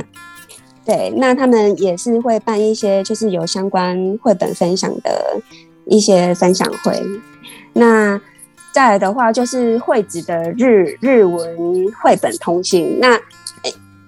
[0.86, 5.42] 对那他们也是会办一些就是有相关绘本分享的
[5.86, 7.02] 一些分享会。
[7.74, 8.22] 那
[8.72, 13.20] 再来的话就是惠子的日日文绘本通信那。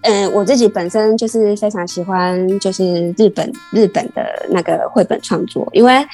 [0.04, 6.06] 嗯，我自己本身就是非常喜欢，就是日本日本的那个绘本创作，因为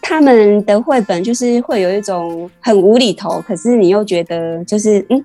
[0.00, 5.24] 他们的绘本就是会有一种很无厘头，可是你又觉得就是嗯，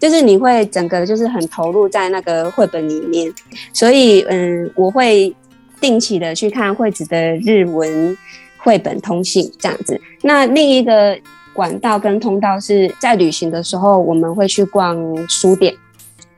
[0.00, 3.32] 就是你会整个就是很投入在那个绘本里面，
[3.72, 5.34] 所以嗯，我会
[5.80, 8.16] 定期的去看惠子的日文
[8.56, 10.00] 绘本通信这样子。
[10.22, 11.18] 那另一个
[11.52, 14.96] 管道跟通道是在旅行的时候，我们会去逛
[15.28, 15.74] 书店。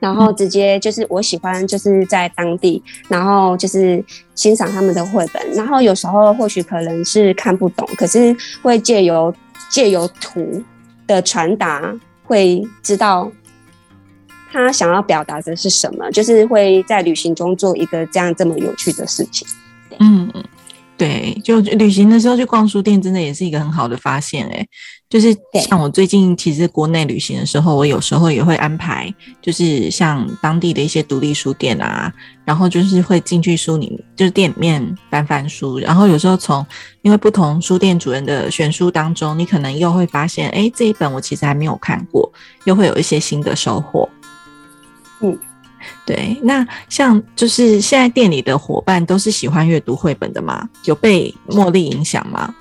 [0.05, 9.35] 然后直接就是我喜欢就是在当地，然后就是欣赏他们的绘本，然后有时候或许可能是看不懂，可是会借由
[9.71, 10.63] 借由图
[11.07, 11.91] 的传达，
[12.23, 13.33] 会知道
[14.53, 19.49] 他想要表达的是什么，就是会在旅行中做一个这样这么有趣的事情。
[20.01, 20.31] 嗯，
[20.97, 24.67] 对，就旅行的时候去逛书店，真的也是一个很好的发现哎。
[25.11, 25.37] 就是
[25.69, 32.13] 像我最近其实国内旅行的时候，我有时候也会安排，就是像当地的一些独立书店啊，
[32.45, 36.67] 然后就是会进去书里，就是店里面翻翻书，然后有时候从
[37.03, 42.33] 因为不同书店主人的选书当中，你可能又会发现，哎，这一本我其实还没有看过，
[42.65, 44.09] 又会有一些新的收获。
[45.21, 45.37] 嗯。
[46.07, 50.69] 对，那像就是现在店里的伙伴都是喜欢阅读绘本的吗？
[50.85, 52.55] 有被茉莉影响吗？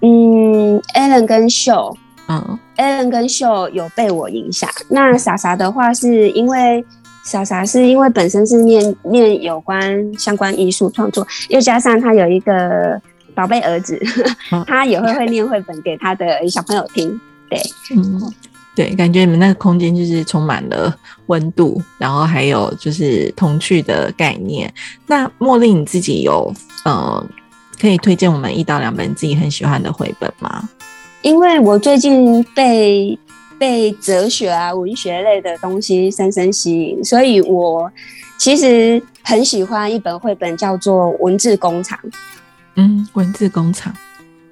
[0.00, 1.96] 嗯，Allen 跟秀，
[2.28, 4.70] 嗯，Allen 跟秀有被我影响。
[4.88, 6.84] 那傻傻的话，是因为
[7.24, 13.00] 傻傻是因为本身是念念有关相关艺术创作，又加上他有一个
[13.34, 14.00] 宝贝儿子，
[14.66, 17.20] 他也会会念绘本给他的小朋友听。
[17.50, 17.60] 对，
[17.94, 18.32] 嗯。
[18.76, 20.94] 对，感觉你们那个空间就是充满了
[21.26, 24.72] 温度，然后还有就是童趣的概念。
[25.06, 26.52] 那茉莉，你自己有
[26.84, 27.26] 呃
[27.80, 30.68] 可以推荐我们一到两本自己很喜欢的绘本吗？
[31.22, 33.18] 因为我最近被
[33.58, 37.90] 被哲学啊、文学类的东西深深吸引，所以我
[38.36, 41.98] 其实很喜欢一本绘本，叫做《文字工厂》。
[42.74, 43.90] 嗯，文字工厂，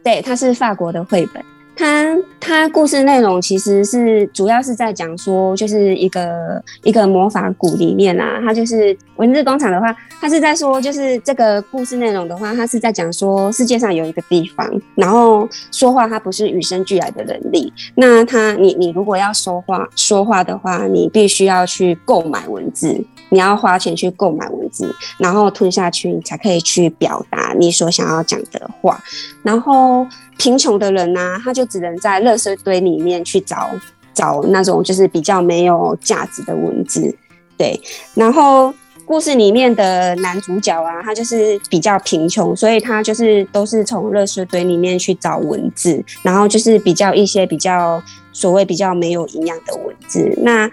[0.03, 1.45] 对，它是法国的绘本。
[1.77, 23.05] 它它故事内容其实是主要是在讲说，就是一个一个魔法谷里面啊，它就是文字工厂的话，它是在说，就是这个故事内容的话，它是在讲说世界上有一个地方，然后说话它不是与生俱来的能力，那它你你如果要说话说话的话，你必须要去购买文字。
[23.35, 29.03] 你要花钱去购买文字，然后吞下去，你才可以去表达你所想要讲的话。
[29.43, 30.07] 然后
[30.39, 33.69] 贫穷的人呢，他就只能在垃圾堆里面去找
[34.15, 37.15] 找那种就是比较没有价值的文字。
[37.57, 37.81] 对，
[38.15, 38.73] 然后
[39.05, 50.33] 故事里面的男主角啊，他就是比较贫穷，所以他就是都是从垃圾堆里面去找文字，然后就是比较一些比较所谓比较没有营养的文字。
[50.43, 50.71] 那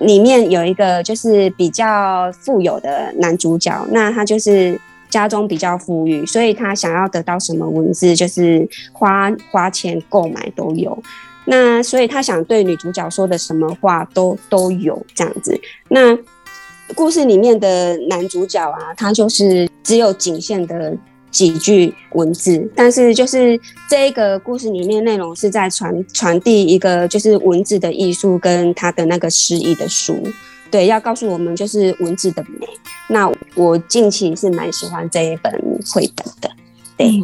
[0.00, 11.00] 里面有一个就是比较富有的男主角，那他就是家中比较富裕，所以他想要得到什么文字，就是花花钱购买都有。
[11.44, 15.58] 那所以他想对女主角说的什么话都都有这样子。
[15.88, 16.16] 那
[16.94, 20.96] 故事里面的男主角啊，他就是只有仅限的。
[21.30, 30.22] 几句文字，但是就是这一个故事里面内容是在传传递一个就是文字的艺术跟它的那个诗意的书，
[30.70, 32.66] 对，要告诉我们就是文字的美。
[33.08, 35.52] 那我近期是蛮喜欢这一本
[35.92, 36.50] 绘本的，
[36.96, 37.22] 对，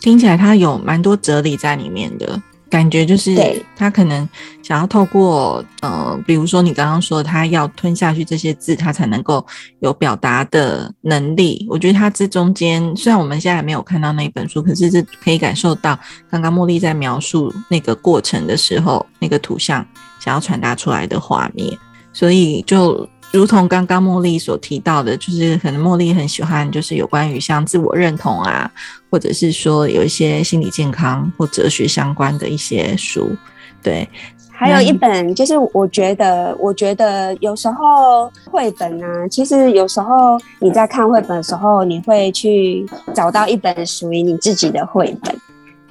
[0.00, 2.42] 听起来它有蛮多哲理在里面的。
[2.70, 3.36] 感觉就是
[3.76, 4.28] 它可能
[4.64, 9.46] 想要透过呃，比如说你刚刚说他要吞下去这些字，他才能够
[9.80, 11.66] 有表达的能力。
[11.68, 15.98] 我觉得他这中间虽然我们现在还没有看到那一本书，可是是可以感受到
[16.30, 19.86] 刚刚茉莉在描述那个过程的时候，那个图像
[20.18, 21.78] 想要传达出来的画面，
[22.12, 23.06] 所以就。
[23.32, 28.70] 如同刚刚茉莉所提到的，就是可能茉莉很喜欢，就是有关于像自我认同啊，
[29.10, 33.36] 或者是说有一些心理健康或哲学相关的一些书。
[33.82, 34.08] 对，
[34.56, 45.34] 还有一本就是我觉得，我觉得有时候绘本啊，其实有时候你在看绘本的时候，你会去找到一本属于你自己的绘本。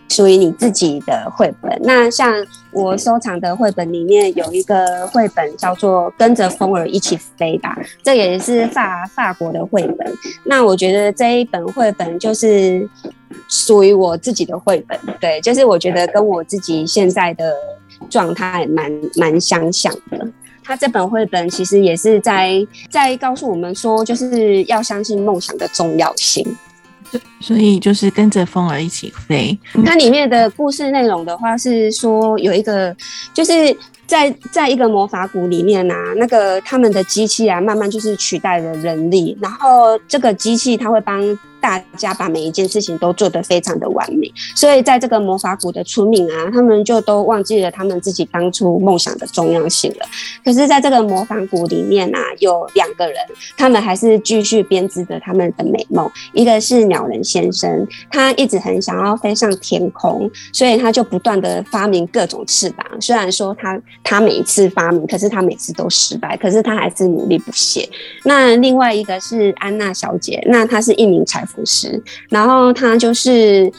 [0.09, 1.75] 属于你自己的绘本。
[1.81, 2.31] 那像
[2.71, 10.13] 我收藏的绘本里面有一个绘本叫做《跟着风儿一起飞吧》，这也是法法国的绘本。
[10.43, 12.87] 那我觉得这一本绘本就是
[13.49, 17.51] 属于我自己的绘本，对，就是我觉得跟我自己现在的
[18.09, 20.27] 状态蛮蛮相像的。
[20.63, 26.45] 他这本绘本其实也是在在告诉我们说，就是要相信梦想的重要性。
[27.39, 29.57] 所以就是跟着风儿一起飞。
[29.85, 32.95] 它里面的故事内容的话是说，有一个
[33.33, 33.75] 就是
[34.07, 41.37] 在在一个魔法谷里面啊，那个他们的机器啊，慢慢就是取代了人力，然后这个机器它会帮。
[41.63, 50.05] 大家把每一件事情都做得非常的完美，所以在这个魔法谷的村民啊，他们就都忘记了他们自己当初梦想的重要性了。
[50.43, 53.15] 可是，在这个魔法谷里面啊，有两个人，
[53.55, 56.11] 他们还是继续编织着他们的美梦。
[56.33, 62.85] 一个是鸟人先生，他一直很想要飞上天空，所以他就不断的发明各种翅膀。
[62.99, 67.89] 虽然说他他每一次发明，可是他每次都失败，可是他还是努力不懈。
[68.25, 71.47] 那另外一个是安娜小姐，那她是一名财。
[71.53, 73.71] 服饰，然后他就是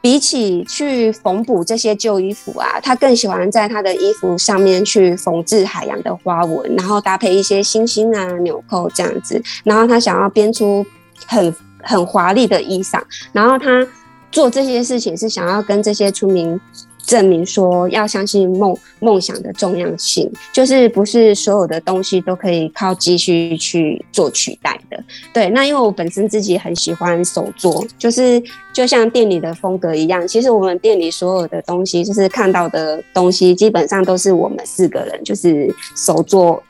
[0.00, 10.84] 比起去缝补这些旧衣服啊，他更喜欢在他的衣服上面去缝制海洋的花纹，然后搭配一些星星啊、纽扣这样子，然后他想要编出
[11.26, 13.00] 很很华丽的衣裳，
[13.32, 13.86] 然后他
[14.30, 16.60] 做这些事情是想要跟这些村民。
[17.04, 25.02] 证明说要相信梦梦想的重要性，就是不是所有的东西都可以靠积蓄去做取代的。
[25.32, 28.42] 对，那因为我本身自己很喜欢手作，就是
[28.72, 36.62] 就像店里的风格一样，其实我们店里所有的东西，就是看到的东西，基本上都是我们四个人就是手作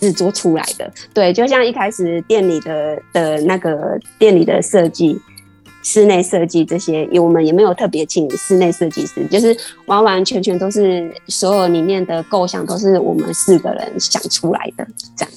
[0.00, 0.90] 制作出来的。
[1.12, 5.20] 对，就像一开始店里的的那个店里的设计。
[5.84, 9.56] 室内设计这些，我们也没有特别请室内设计师，就是
[9.86, 15.34] 完完全全都是所有里面的构想都是我们四个人想出来的，这样。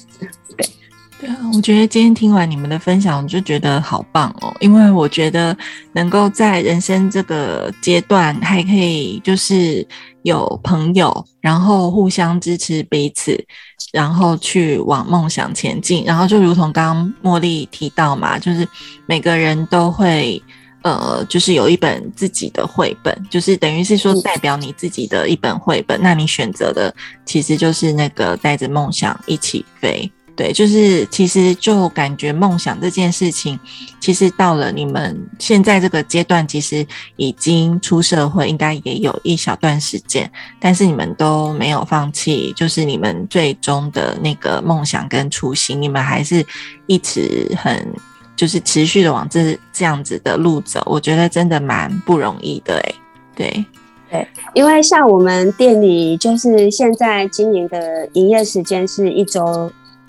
[1.20, 5.56] 对啊，我觉得今天听完你们的分享，我就觉得好棒哦，因为我觉得
[5.92, 9.86] 能够在人生这个阶段还可以就是
[10.22, 13.44] 有朋友，然后互相支持彼此。
[13.90, 18.68] 然后去往梦想前进，然后就如同刚刚茉莉提到嘛，就是
[19.06, 20.42] 每个人都会，
[20.82, 26.94] 呃，就是有一本自己的绘本，就是等于是说代表你自己的一本绘本，那你选择的
[27.24, 30.12] 其实就是那个带着梦想一起飞。
[30.38, 33.58] 对，就是其实就感觉梦想这件事情，
[33.98, 36.86] 其实到了你们现在这个阶段，其实
[37.16, 40.30] 已经出社会，应该也有一小段时间，
[40.60, 46.46] 但是你们都没有放弃，就是你们最终的那个梦想跟初心，你们还是
[46.86, 47.92] 一直很
[48.36, 52.94] 就是持续的往这这样子的路走，我觉得真的蛮不容易的哎，
[53.34, 53.64] 对
[54.08, 59.68] 对，因为像我们店里就是现在经营的营业时间是一周。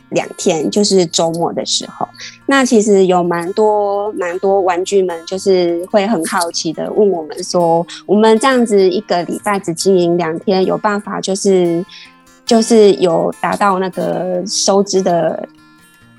[0.10, 2.08] 两天就是周末的时候，
[2.48, 11.86] 那其实有蛮多蛮多玩具们，就是会很好奇的问我们说，我们这样子一个礼拜只经营两天，有办法就是
[12.44, 15.48] 就是有达到那个收支的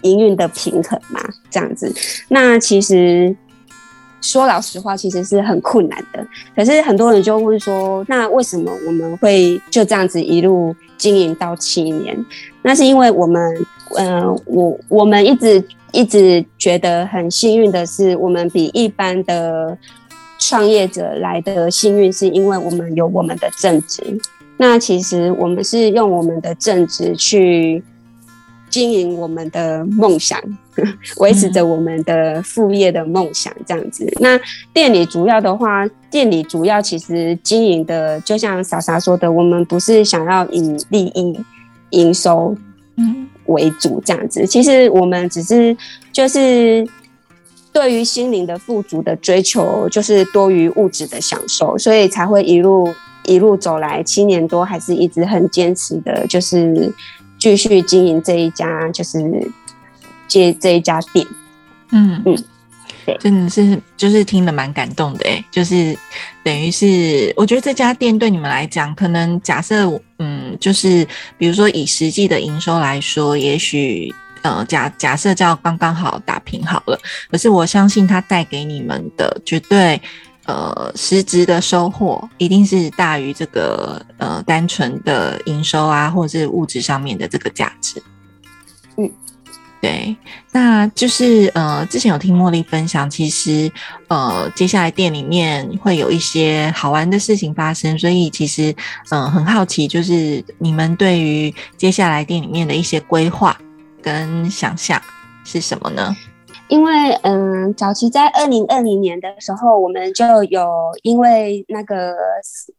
[0.03, 1.21] 营运的平衡吗？
[1.51, 1.93] 这样子，
[2.29, 3.35] 那其实
[4.21, 6.25] 说老实话，其实是很困难的。
[6.55, 12.25] 可是很多人就问说，那为什么我们会就这样子一路经营到七年？
[12.63, 13.67] 那是因为我们。
[13.97, 19.77] 嗯，我我们一直一直觉得很幸运的是，我们比一般的
[20.39, 24.03] 创业者来的幸运，是因为我们有我们的正职。
[24.57, 27.83] 那其实我们是用我们的正职去
[28.69, 30.39] 经营我们的梦想，
[31.17, 34.07] 维持着我们的副业的梦想，这样子。
[34.21, 34.39] 那
[34.73, 41.41] 店里主要的话，店里主要其实经营的，就像莎莎说的，我们不是想要以利益
[41.91, 42.55] 营收，
[42.97, 43.27] 嗯。
[43.51, 45.77] 为主这样子，其实我们只是
[46.13, 46.87] 就是
[47.73, 52.89] 对于心灵的富足的追求，就是多于物质的享受，所以才会一路
[53.25, 56.93] 一路走来七年多，还是一直很坚持的，就是
[57.39, 59.19] 继续经营这一家，就是
[60.27, 61.27] 接这一家店。
[61.91, 62.37] 嗯嗯。
[63.19, 65.97] 真的是，就是听了蛮感动的哎，就是
[66.45, 69.89] 等于是，我觉得这家店对你们来讲，可能假设，
[70.23, 71.07] 嗯，就是
[71.39, 77.01] 比如说以实际的营收来说，也许呃假假设叫刚刚好打平好了，
[77.31, 80.01] 可是我相信它带给你们的绝对
[80.45, 88.03] 呃实质的收获，一定是大于这个呃单纯的营收啊，或者是物质上面的这个价值。
[89.81, 90.15] 对，
[90.53, 93.73] 那就是呃，之前有听茉莉分享，其实
[94.09, 98.75] 呃，接下来店里面会有一些好玩的事情发生，所以其实
[99.09, 103.59] 嗯，很好奇，就是你们对于接下来店里面的一些规划
[104.03, 105.01] 跟想象
[105.45, 106.15] 是什么呢？
[106.71, 110.69] 因为嗯，早期在二零二零年的时候，我们就有
[111.03, 112.15] 因为那个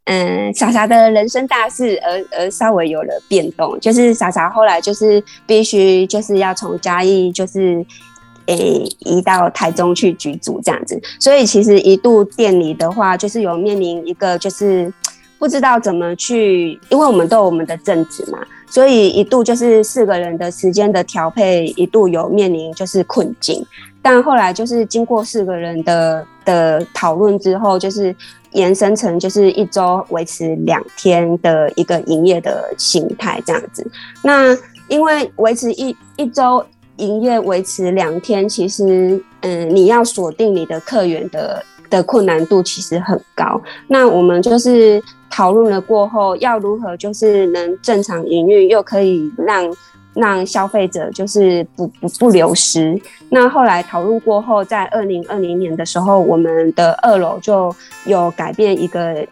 [0.06, 7.86] 嗯傻傻的人生大事而而稍微有了变动，就是傻傻后来就是必须就是要从嘉义就是
[8.46, 14.92] 诶移到台中去居住这样子，所以其实一度店里的话就是有面临一个就是
[15.42, 18.38] 不知道怎么去，因为我们都有我们的正职嘛。
[18.70, 23.66] 所以一度就是四个人的时间的调配，一度有面临就是困境，
[24.04, 28.16] 但后来就是经过四个人的的讨论之后，就是
[28.52, 33.84] 延伸成就是一周维持两天的一个营业的形态这样子。
[34.24, 34.56] 那
[34.90, 36.64] 因为维持一一周
[36.98, 43.60] 营业维持两天，其实嗯，你要锁定你的客源的的困难度其实很高。
[43.88, 45.02] 那我们就是。
[45.32, 49.74] 讨论了过后，要如何就是能正常营运，又可以让
[50.14, 53.02] 让消费者就是不不不流失。
[53.30, 57.74] 那后来讨论过后，在二零二零年的时候，我们的二楼就
[58.06, 59.26] 有改变一个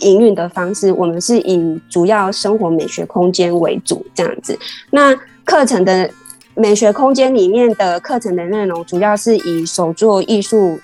[0.00, 4.58] 营运的方式，我们是以主要生活美学空间为主这样子。
[4.90, 6.10] 那课程的
[6.56, 10.78] 美学空间里面的课程的内容，主要是以手作艺术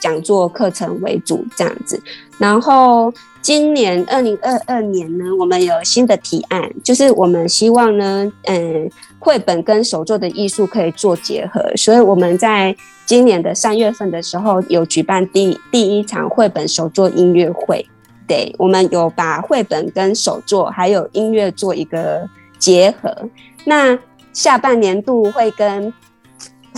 [0.00, 2.02] 讲座课程为主这样子。
[2.38, 12.74] 然后今年二零二二年呢，我们有新的提案，就是我们希望呢，嗯，绘本跟手作的艺术可以做结合，所以我们在
[13.06, 17.84] 今年的三月份的时候有举办第第一场绘本手作音乐会。
[18.28, 22.28] 对，我们有把绘本跟手作还有音乐做一个
[22.58, 23.28] 结合。
[23.64, 23.98] 那
[24.32, 25.92] 下半年度会跟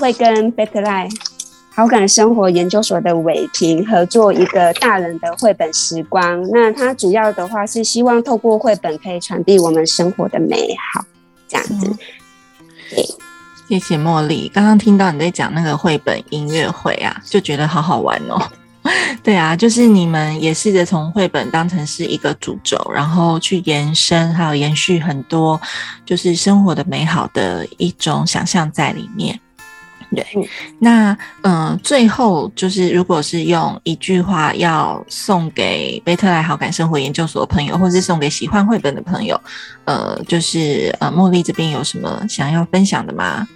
[0.00, 1.14] 会跟 Better Life
[1.74, 6.46] 好感生活研究所的伟平合作一个大人的绘本时光。
[6.50, 11.02] 那它主要的话是希望透过绘本可以传递我们生活的美好，
[11.48, 11.96] 这样子。
[12.90, 13.08] 对，
[13.66, 14.50] 谢谢茉莉。
[14.52, 18.38] 刚刚听到你在讲那个绘本音乐会啊，就觉得好好玩哦。
[19.22, 25.58] 对啊，就是你们也试着从绘本当成是一个主轴，然后去延伸，还有延续很多
[26.04, 29.40] 就是生活的美好的一种想象在里面。
[30.14, 30.24] 对，
[30.78, 39.40] 那嗯，最后就是如果是用一句话要送给贝特莱好感生活研究所的朋友，或者是送给喜欢绘本的朋友，
[39.84, 43.46] 呃，就是呃，茉莉这边有什么想要分享的吗？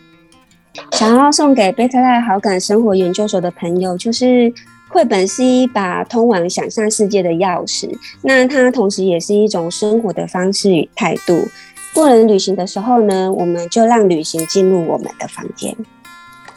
[0.92, 4.52] 想要送给贝特莱好感生活研究所的朋友，就是。
[4.88, 7.90] 绘本是一把通往想象世界的钥匙，
[8.22, 11.46] 那它同时也是一种生活的方式与态度。
[11.92, 15.76] 不能旅行的时候呢，我们就让旅行进入我们的房间。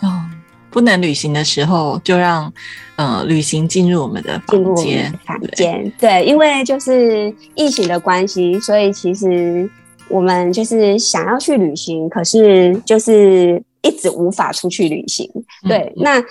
[0.02, 0.22] 哦，
[0.70, 2.52] 不能旅行的时候，就让
[2.96, 5.12] 呃旅行进入我们的房间。
[5.26, 9.70] 房间对，因为就是疫情的关系，所以其实
[10.10, 15.30] 我们就是想要去旅行，可是就是一直无法出去旅行。
[15.68, 16.24] 对，那。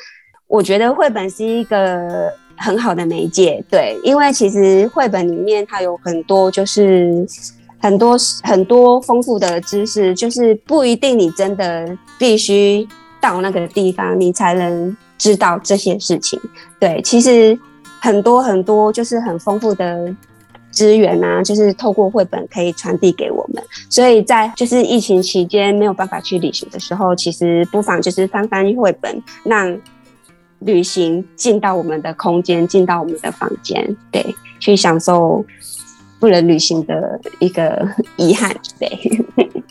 [0.51, 7.23] 我觉得绘本是一个很好的媒介，对，因为其实绘本里面它有很多，就是
[7.79, 12.89] 很多很多丰富的知识，就是不一定你真的必须
[13.21, 16.41] 到那个地方，你才能知道这些事情。
[16.79, 17.59] 对，其实
[18.01, 20.15] 很多很多就是很丰富的
[20.71, 23.63] 资源啊，就是透过绘本可以传递给我们。
[23.91, 29.77] 所以在就是疫情期间没有办法去旅行的时候，其实不妨就是翻翻绘本，让
[30.61, 34.25] 旅行进到我们的空间，进到我们的房间，对，
[34.61, 35.45] 去享受
[36.21, 38.89] 不能旅行的一个遗憾，对，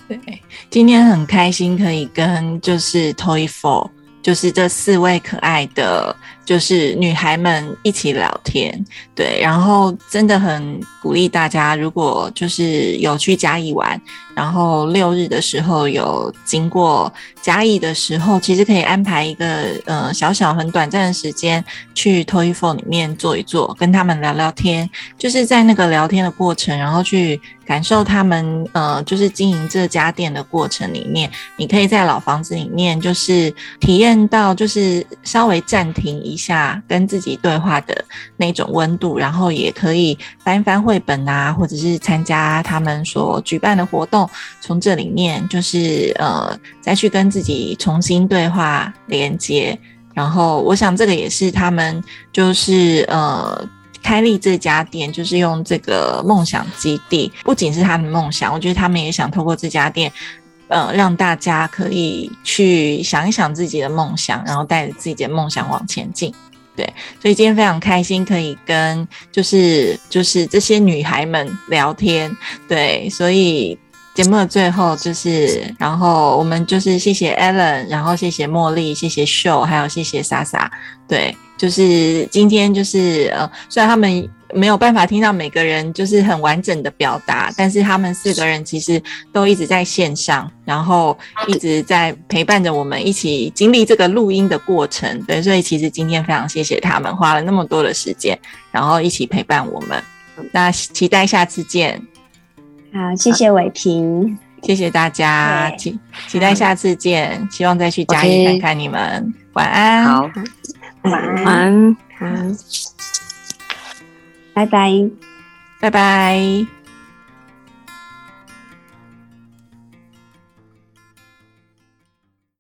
[0.08, 0.20] 对。
[0.70, 3.90] 今天很开心可以跟就是 Toy Four，
[4.22, 6.16] 就是这四位可爱的。
[6.48, 8.74] 就是女孩们一起聊天，
[9.14, 14.02] 对，然后真的很鼓励大家，如果就是有去嘉义玩，
[14.34, 21.62] 然后六日的时候有经过嘉义的时候，其实可以安排一个呃小小很短暂的时间
[21.94, 36.36] 去 Toy Four 里面坐一坐，跟他们聊聊天，就是在那个聊天的过程，然后去感受他们呃就是经营这家店的过程里面，你可以在老房子里面就是体验到，就是稍微暂停一。
[36.38, 38.06] 下跟自己对话的
[38.38, 44.30] 那种温度，然后也可以翻翻绘本啊，或者是参加他们所举办的活动，
[44.62, 49.78] 从这里面就是呃再去跟自己重新对话连接。
[50.14, 52.02] 然后我想这个也是他们
[52.32, 53.68] 就是呃
[54.04, 60.12] 开立这家店，就是用这个梦想基地，不仅是他的梦想，我觉得他们也想透过这家店。
[60.70, 66.30] 呃，让大家可以去想一想自己的梦想，然后带着自己的梦想往前进。
[66.76, 66.86] 对，
[67.22, 72.36] 所以今天非常开心可以跟就是就是这些女孩们聊天。
[72.68, 73.80] 对，所以
[74.14, 80.70] 节目的最后就是，然后我们就是谢谢 Allen，然后谢谢茉莉，谢谢秀，还有谢谢莎莎。
[81.08, 84.30] 对，就是今天就是呃，虽然他们。
[84.54, 89.00] 没有办法听到每个人就是很完整的表达，但是他们四个人其实
[89.34, 91.16] 都一直在线上，然后
[91.48, 95.22] 一直在陪伴着我们一起经历这个录音的过程。
[95.24, 98.40] 对，所以其实今天非常谢谢他们花了那么多的时间，
[98.72, 100.02] 然后一起陪伴我们。
[100.54, 102.02] 那期待下次见。
[102.94, 106.00] 好，谢谢伟平，谢谢大家，期
[106.30, 109.34] 期待下次见，希望再去嘉义看看你们。
[109.52, 110.30] 晚安，好，
[111.10, 112.26] 晚安，好。
[114.54, 114.92] 拜拜，
[115.80, 116.77] 拜拜。